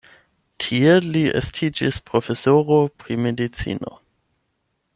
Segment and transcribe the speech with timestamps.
[0.63, 3.93] Tie li estiĝis profesoro pri medicino.